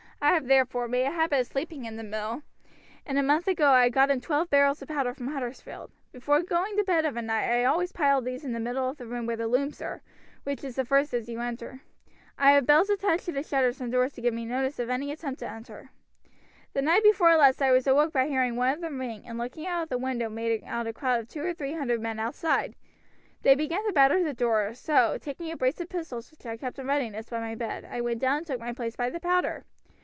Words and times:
I 0.23 0.33
have, 0.35 0.45
therefore, 0.45 0.87
made 0.87 1.05
a 1.07 1.11
habit 1.11 1.39
of 1.39 1.47
sleeping 1.47 1.83
in 1.85 1.95
the 1.97 2.03
mill, 2.03 2.43
and 3.07 3.17
a 3.17 3.23
month 3.23 3.47
ago 3.47 3.71
I 3.71 3.89
got 3.89 4.11
in 4.11 4.21
twelve 4.21 4.51
barrels 4.51 4.79
of 4.81 4.87
powder 4.87 5.15
from 5.15 5.27
Huddersfield. 5.29 5.91
Before 6.11 6.43
going 6.43 6.77
to 6.77 6.83
bed 6.83 7.05
of 7.05 7.17
a 7.17 7.23
night 7.23 7.49
I 7.49 7.65
always 7.65 7.91
pile 7.91 8.21
these 8.21 8.45
in 8.45 8.53
the 8.53 8.59
middle 8.59 8.87
of 8.87 8.97
the 8.97 9.07
room 9.07 9.25
where 9.25 9.35
the 9.35 9.47
looms 9.47 9.81
are, 9.81 10.03
which 10.43 10.63
is 10.63 10.75
the 10.75 10.85
first 10.85 11.15
as 11.15 11.27
you 11.27 11.41
enter. 11.41 11.81
I 12.37 12.51
have 12.51 12.67
bells 12.67 12.91
attached 12.91 13.25
to 13.25 13.31
the 13.31 13.41
shutters 13.41 13.81
and 13.81 13.91
doors 13.91 14.13
to 14.13 14.21
give 14.21 14.33
me 14.35 14.45
notice 14.45 14.77
of 14.77 14.91
any 14.91 15.11
attempt 15.11 15.39
to 15.39 15.49
enter. 15.49 15.89
The 16.73 16.83
night 16.83 17.01
before 17.01 17.35
last 17.35 17.59
I 17.59 17.71
was 17.71 17.87
awoke 17.87 18.13
by 18.13 18.27
hearing 18.27 18.55
one 18.55 18.69
of 18.75 18.79
them 18.81 18.99
ring, 18.99 19.27
and 19.27 19.39
looking 19.39 19.65
out 19.65 19.81
of 19.83 19.89
the 19.89 19.97
window 19.97 20.29
made 20.29 20.61
out 20.67 20.85
a 20.85 20.93
crowd 20.93 21.19
of 21.19 21.29
two 21.29 21.41
or 21.43 21.53
three 21.55 21.73
hundred 21.73 21.99
men 21.99 22.19
outside. 22.19 22.75
They 23.41 23.55
began 23.55 23.83
to 23.87 23.91
batter 23.91 24.23
the 24.23 24.35
door, 24.35 24.75
so, 24.75 25.17
taking 25.19 25.51
a 25.51 25.57
brace 25.57 25.79
of 25.81 25.89
pistols 25.89 26.29
which 26.29 26.45
I 26.45 26.57
keep 26.57 26.77
in 26.77 26.85
readiness 26.85 27.27
by 27.29 27.39
my 27.39 27.55
bed, 27.55 27.85
I 27.91 28.01
went 28.01 28.21
down 28.21 28.37
and 28.37 28.45
took 28.47 28.59
my 28.59 28.71
place 28.71 28.95
by 28.95 29.09
the 29.09 29.19
powder. 29.19 29.65